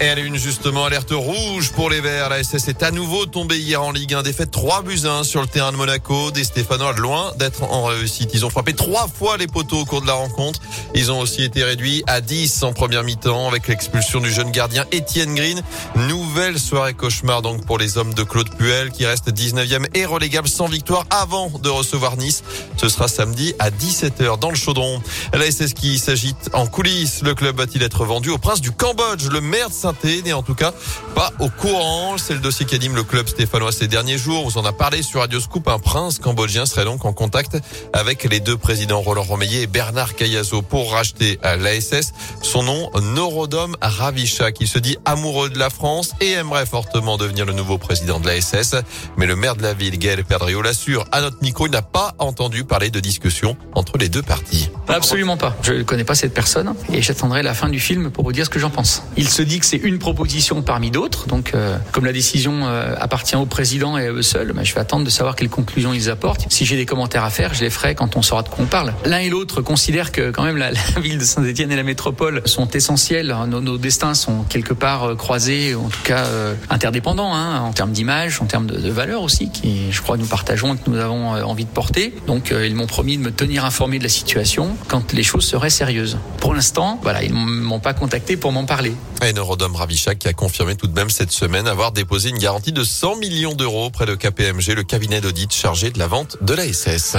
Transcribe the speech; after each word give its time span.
Et 0.00 0.04
elle 0.04 0.20
est 0.20 0.26
une 0.26 0.36
justement 0.36 0.84
alerte 0.84 1.10
rouge 1.10 1.72
pour 1.72 1.90
les 1.90 2.00
Verts. 2.00 2.28
La 2.28 2.44
SS 2.44 2.68
est 2.68 2.84
à 2.84 2.92
nouveau 2.92 3.26
tombée 3.26 3.58
hier 3.58 3.82
en 3.82 3.90
Ligue 3.90 4.14
1. 4.14 4.22
Défaite 4.22 4.52
3 4.52 4.82
buts 4.82 5.00
1 5.04 5.24
sur 5.24 5.40
le 5.40 5.48
terrain 5.48 5.72
de 5.72 5.76
Monaco. 5.76 6.30
Des 6.30 6.44
Stéphanois 6.44 6.92
loin 6.92 7.32
d'être 7.36 7.64
en 7.64 7.86
réussite. 7.86 8.30
Ils 8.32 8.46
ont 8.46 8.50
frappé 8.50 8.74
trois 8.74 9.08
fois 9.08 9.36
les 9.38 9.48
poteaux 9.48 9.80
au 9.80 9.84
cours 9.84 10.00
de 10.00 10.06
la 10.06 10.12
rencontre. 10.12 10.60
Ils 10.94 11.10
ont 11.10 11.18
aussi 11.18 11.42
été 11.42 11.64
réduits 11.64 12.04
à 12.06 12.20
10 12.20 12.62
en 12.62 12.72
première 12.72 13.02
mi-temps 13.02 13.48
avec 13.48 13.66
l'expulsion 13.66 14.20
du 14.20 14.30
jeune 14.30 14.52
gardien 14.52 14.84
Étienne 14.92 15.34
Green. 15.34 15.60
Nouvelle 15.96 16.60
soirée 16.60 16.94
cauchemar 16.94 17.42
donc 17.42 17.66
pour 17.66 17.76
les 17.76 17.98
hommes 17.98 18.14
de 18.14 18.22
Claude 18.22 18.50
Puel 18.54 18.92
qui 18.92 19.04
reste 19.04 19.32
19e 19.32 19.86
et 19.94 20.04
relégable 20.04 20.46
sans 20.46 20.68
victoire 20.68 21.06
avant 21.10 21.50
de 21.60 21.70
recevoir 21.70 22.16
Nice. 22.16 22.44
Ce 22.76 22.88
sera 22.88 23.08
samedi 23.08 23.52
à 23.58 23.70
17h 23.70 24.38
dans 24.38 24.50
le 24.50 24.56
chaudron. 24.56 25.02
La 25.32 25.50
SS 25.50 25.74
qui 25.74 25.98
s'agite 25.98 26.50
en 26.52 26.68
coulisses. 26.68 27.22
Le 27.22 27.34
club 27.34 27.56
va-t-il 27.56 27.82
être 27.82 28.04
vendu 28.04 28.30
au 28.30 28.38
prince 28.38 28.60
du 28.60 28.70
Cambodge, 28.70 29.28
le 29.28 29.40
maire 29.40 29.70
de 29.70 29.74
saint 29.74 29.87
n'est 30.24 30.32
en 30.32 30.42
tout 30.42 30.54
cas 30.54 30.72
pas 31.14 31.32
au 31.38 31.48
courant. 31.48 32.16
C'est 32.18 32.34
le 32.34 32.40
dossier 32.40 32.66
qu'anime 32.66 32.94
le 32.94 33.02
club 33.02 33.28
stéphanois 33.28 33.72
ces 33.72 33.88
derniers 33.88 34.18
jours. 34.18 34.48
Vous 34.48 34.58
en 34.58 34.64
a 34.64 34.72
parlé 34.72 35.02
sur 35.02 35.20
Radio 35.20 35.40
Scoop. 35.40 35.68
Un 35.68 35.78
prince 35.78 36.18
cambodgien 36.18 36.66
serait 36.66 36.84
donc 36.84 37.04
en 37.04 37.12
contact 37.12 37.58
avec 37.92 38.24
les 38.24 38.40
deux 38.40 38.56
présidents 38.56 39.00
Roland 39.00 39.22
Romeillet 39.22 39.62
et 39.62 39.66
Bernard 39.66 40.14
Cayazo 40.14 40.62
pour 40.62 40.92
racheter 40.92 41.38
l'ASS. 41.42 42.12
Son 42.42 42.62
nom, 42.62 42.90
Norodom 43.00 43.76
Ravisha, 43.80 44.52
qui 44.52 44.66
se 44.66 44.78
dit 44.78 44.96
amoureux 45.04 45.50
de 45.50 45.58
la 45.58 45.70
France 45.70 46.12
et 46.20 46.32
aimerait 46.32 46.66
fortement 46.66 47.16
devenir 47.16 47.46
le 47.46 47.52
nouveau 47.52 47.78
président 47.78 48.20
de 48.20 48.26
l'ASS. 48.26 48.76
Mais 49.16 49.26
le 49.26 49.36
maire 49.36 49.56
de 49.56 49.62
la 49.62 49.74
ville, 49.74 49.98
Gaël 49.98 50.24
Perdrio, 50.24 50.62
l'assure 50.62 51.04
à 51.12 51.20
notre 51.20 51.42
micro, 51.42 51.66
il 51.66 51.72
n'a 51.72 51.82
pas 51.82 52.14
entendu 52.18 52.64
parler 52.64 52.90
de 52.90 53.00
discussion 53.00 53.56
entre 53.74 53.98
les 53.98 54.08
deux 54.08 54.22
parties. 54.22 54.70
Absolument 54.88 55.36
pas. 55.36 55.56
Je 55.62 55.74
ne 55.74 55.82
connais 55.82 56.04
pas 56.04 56.14
cette 56.14 56.32
personne 56.32 56.74
et 56.92 57.02
j'attendrai 57.02 57.42
la 57.42 57.54
fin 57.54 57.68
du 57.68 57.78
film 57.78 58.10
pour 58.10 58.24
vous 58.24 58.32
dire 58.32 58.46
ce 58.46 58.50
que 58.50 58.58
j'en 58.58 58.70
pense. 58.70 59.02
Il 59.16 59.28
se 59.28 59.42
dit 59.42 59.60
que 59.60 59.66
c'est 59.66 59.76
une 59.76 59.98
proposition 59.98 60.62
parmi 60.62 60.90
d'autres. 60.90 61.26
Donc, 61.26 61.52
euh, 61.54 61.76
comme 61.92 62.06
la 62.06 62.12
décision 62.12 62.66
euh, 62.66 62.94
appartient 62.98 63.36
au 63.36 63.46
président 63.46 63.98
et 63.98 64.06
à 64.06 64.12
eux 64.12 64.22
seuls, 64.22 64.52
bah, 64.52 64.64
je 64.64 64.74
vais 64.74 64.80
attendre 64.80 65.04
de 65.04 65.10
savoir 65.10 65.36
quelles 65.36 65.50
conclusions 65.50 65.92
ils 65.92 66.10
apportent. 66.10 66.46
Si 66.50 66.64
j'ai 66.64 66.76
des 66.76 66.86
commentaires 66.86 67.24
à 67.24 67.30
faire, 67.30 67.54
je 67.54 67.64
les 67.64 67.70
ferai 67.70 67.94
quand 67.94 68.16
on 68.16 68.22
saura 68.22 68.42
de 68.42 68.48
quoi 68.48 68.64
on 68.64 68.66
parle. 68.66 68.94
L'un 69.04 69.18
et 69.18 69.28
l'autre 69.28 69.60
considèrent 69.60 70.10
que 70.10 70.30
quand 70.30 70.42
même 70.42 70.56
la, 70.56 70.70
ville 71.00 71.18
de 71.18 71.24
Saint-Étienne 71.24 71.70
et 71.70 71.76
la 71.76 71.82
métropole 71.82 72.42
sont 72.46 72.68
essentielles. 72.68 73.36
Nos, 73.46 73.60
nos, 73.60 73.78
destins 73.78 74.14
sont 74.14 74.42
quelque 74.44 74.74
part 74.74 75.04
euh, 75.04 75.14
croisés, 75.14 75.74
en 75.74 75.88
tout 75.88 76.02
cas 76.02 76.24
interdépendants, 76.70 77.34
hein, 77.34 77.60
en 77.60 77.72
termes 77.72 77.92
d'image, 77.92 78.40
en 78.40 78.46
termes 78.46 78.66
de, 78.66 78.78
de 78.78 78.90
valeurs 78.90 79.22
aussi, 79.22 79.50
qui 79.50 79.92
je 79.92 80.00
crois 80.02 80.16
nous 80.16 80.26
partageons 80.26 80.74
et 80.74 80.78
que 80.78 80.90
nous 80.90 80.98
avons 80.98 81.28
envie 81.28 81.64
de 81.64 81.70
porter. 81.70 82.14
Donc, 82.26 82.52
ils 82.52 82.74
m'ont 82.74 82.86
promis 82.86 83.16
de 83.18 83.22
me 83.22 83.30
tenir 83.30 83.64
informé 83.64 83.98
de 83.98 84.02
la 84.02 84.08
situation 84.08 84.77
quand 84.86 85.12
les 85.12 85.22
choses 85.22 85.44
seraient 85.44 85.70
sérieuses. 85.70 86.18
Pour 86.40 86.54
l'instant, 86.54 86.98
voilà, 87.02 87.22
ils 87.22 87.34
m'ont 87.34 87.80
pas 87.80 87.94
contacté 87.94 88.36
pour 88.36 88.52
m'en 88.52 88.64
parler. 88.64 88.92
Et 89.22 89.32
Neurodome 89.32 89.76
Ravichak 89.76 90.18
qui 90.18 90.28
a 90.28 90.32
confirmé 90.32 90.76
tout 90.76 90.86
de 90.86 90.94
même 90.94 91.10
cette 91.10 91.32
semaine 91.32 91.66
avoir 91.66 91.92
déposé 91.92 92.30
une 92.30 92.38
garantie 92.38 92.72
de 92.72 92.84
100 92.84 93.16
millions 93.16 93.54
d'euros 93.54 93.86
auprès 93.86 94.06
de 94.06 94.14
KPMG, 94.14 94.74
le 94.74 94.84
cabinet 94.84 95.20
d'audit 95.20 95.52
chargé 95.52 95.90
de 95.90 95.98
la 95.98 96.06
vente 96.06 96.36
de 96.40 96.54
la 96.54 96.72
SS. 96.72 97.16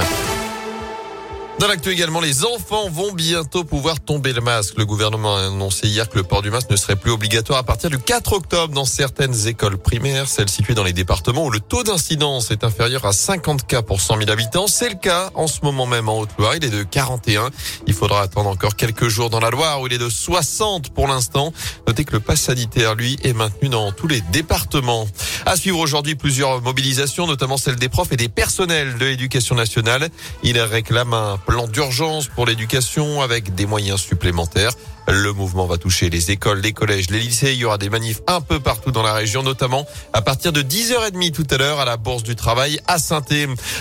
Dans 1.59 1.67
l'actu 1.67 1.89
également, 1.89 2.21
les 2.21 2.45
enfants 2.45 2.89
vont 2.89 3.11
bientôt 3.11 3.65
pouvoir 3.65 3.99
tomber 3.99 4.31
le 4.31 4.39
masque. 4.39 4.75
Le 4.77 4.85
gouvernement 4.85 5.35
a 5.35 5.47
annoncé 5.47 5.89
hier 5.89 6.07
que 6.07 6.15
le 6.15 6.23
port 6.23 6.41
du 6.41 6.49
masque 6.49 6.69
ne 6.69 6.77
serait 6.77 6.95
plus 6.95 7.11
obligatoire 7.11 7.59
à 7.59 7.63
partir 7.63 7.89
du 7.89 7.99
4 7.99 8.31
octobre 8.31 8.73
dans 8.73 8.85
certaines 8.85 9.45
écoles 9.45 9.77
primaires, 9.77 10.29
celles 10.29 10.47
situées 10.47 10.73
dans 10.73 10.85
les 10.85 10.93
départements 10.93 11.43
où 11.43 11.49
le 11.49 11.59
taux 11.59 11.83
d'incidence 11.83 12.49
est 12.51 12.63
inférieur 12.63 13.05
à 13.05 13.11
50 13.11 13.67
cas 13.67 13.81
pour 13.81 13.99
100 13.99 14.19
000 14.19 14.29
habitants. 14.29 14.67
C'est 14.67 14.87
le 14.87 14.95
cas 14.95 15.31
en 15.33 15.47
ce 15.47 15.59
moment 15.63 15.85
même 15.85 16.07
en 16.07 16.19
Haute-Loire. 16.19 16.55
Il 16.55 16.63
est 16.63 16.69
de 16.69 16.83
41. 16.83 17.49
Il 17.87 17.93
faudra 17.93 18.21
attendre 18.21 18.49
encore 18.49 18.77
quelques 18.77 19.09
jours 19.09 19.29
dans 19.29 19.41
la 19.41 19.49
Loire 19.49 19.81
où 19.81 19.87
il 19.87 19.91
est 19.91 19.97
de 19.97 20.09
60 20.09 20.93
pour 20.93 21.09
l'instant. 21.09 21.51
Notez 21.87 22.05
que 22.05 22.13
le 22.13 22.21
pass 22.21 22.39
sanitaire, 22.39 22.95
lui, 22.95 23.19
est 23.23 23.33
maintenu 23.33 23.67
dans 23.67 23.91
tous 23.91 24.07
les 24.07 24.21
départements. 24.31 25.09
À 25.45 25.55
suivre 25.55 25.79
aujourd'hui 25.79 26.15
plusieurs 26.15 26.61
mobilisations, 26.61 27.27
notamment 27.27 27.57
celle 27.57 27.75
des 27.75 27.89
profs 27.89 28.11
et 28.11 28.17
des 28.17 28.29
personnels 28.29 28.97
de 28.97 29.05
l'éducation 29.05 29.55
nationale. 29.55 30.09
Il 30.43 30.59
réclame 30.59 31.13
un 31.13 31.37
plan 31.37 31.67
d'urgence 31.67 32.27
pour 32.27 32.45
l'éducation 32.45 33.21
avec 33.21 33.55
des 33.55 33.65
moyens 33.65 34.01
supplémentaires. 34.01 34.71
Le 35.07 35.33
mouvement 35.33 35.65
va 35.65 35.77
toucher 35.77 36.09
les 36.09 36.31
écoles, 36.31 36.59
les 36.59 36.73
collèges, 36.73 37.09
les 37.09 37.19
lycées. 37.19 37.53
Il 37.53 37.59
y 37.59 37.65
aura 37.65 37.77
des 37.77 37.89
manifs 37.89 38.21
un 38.27 38.41
peu 38.41 38.59
partout 38.59 38.91
dans 38.91 39.03
la 39.03 39.13
région, 39.13 39.43
notamment 39.43 39.85
à 40.13 40.21
partir 40.21 40.51
de 40.51 40.61
10h30 40.61 41.31
tout 41.31 41.47
à 41.49 41.57
l'heure 41.57 41.79
à 41.79 41.85
la 41.85 41.97
Bourse 41.97 42.23
du 42.23 42.35
Travail 42.35 42.79
à 42.87 42.99
saint 42.99 43.19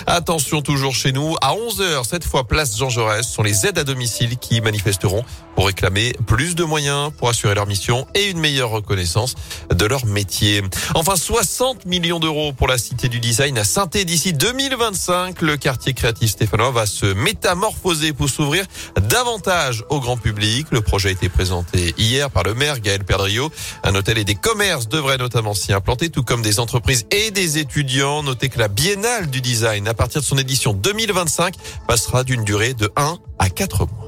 Attention 0.05 0.61
toujours 0.61 0.93
chez 0.93 1.11
nous, 1.11 1.35
à 1.41 1.53
11h, 1.53 2.03
cette 2.07 2.23
fois 2.23 2.47
place 2.47 2.77
Jean 2.77 2.89
Jaurès, 2.89 3.25
sont 3.27 3.41
les 3.41 3.65
aides 3.65 3.77
à 3.77 3.83
domicile 3.83 4.37
qui 4.37 4.61
manifesteront 4.61 5.23
pour 5.55 5.67
réclamer 5.67 6.13
plus 6.25 6.55
de 6.55 6.63
moyens 6.63 7.11
pour 7.17 7.29
assurer 7.29 7.55
leur 7.55 7.67
mission 7.67 8.07
et 8.13 8.29
une 8.29 8.39
meilleure 8.39 8.69
reconnaissance 8.69 9.35
de 9.73 9.85
leur 9.85 10.05
métier. 10.05 10.61
Enfin, 10.95 11.15
60 11.15 11.85
millions 11.85 12.19
d'euros 12.19 12.53
pour 12.53 12.67
la 12.67 12.77
Cité 12.77 13.09
du 13.09 13.19
Design 13.19 13.57
à 13.57 13.63
saint 13.63 13.87
d'ici 13.87 14.33
2025. 14.33 15.41
Le 15.41 15.57
quartier 15.57 15.93
créatif 15.93 16.31
stéphanois 16.31 16.71
va 16.71 16.85
se 16.85 17.05
métamorphoser 17.07 18.13
pour 18.13 18.29
s'ouvrir 18.29 18.65
davantage 19.01 19.83
au 19.89 19.99
grand 19.99 20.17
public. 20.17 20.67
Le 20.71 20.81
projet 20.81 21.08
été 21.09 21.29
présenté 21.29 21.93
hier 21.97 22.29
par 22.29 22.43
le 22.43 22.53
maire 22.53 22.79
Gaël 22.79 23.03
Perdrio. 23.03 23.51
Un 23.83 23.95
hôtel 23.95 24.17
et 24.17 24.23
des 24.23 24.35
commerces 24.35 24.87
devraient 24.87 25.17
notamment 25.17 25.53
s'y 25.53 25.73
implanter, 25.73 26.09
tout 26.09 26.23
comme 26.23 26.41
des 26.41 26.59
entreprises 26.59 27.05
et 27.11 27.31
des 27.31 27.57
étudiants. 27.57 28.23
Notez 28.23 28.49
que 28.49 28.59
la 28.59 28.67
Biennale 28.67 29.29
du 29.29 29.41
Design, 29.41 29.87
à 29.87 29.93
partir 29.93 30.21
de 30.21 30.25
son 30.25 30.37
édition 30.37 30.73
2025, 30.73 31.55
passera 31.87 32.23
d'une 32.23 32.43
durée 32.43 32.73
de 32.73 32.91
1 32.95 33.17
à 33.39 33.49
4 33.49 33.85
mois. 33.85 33.98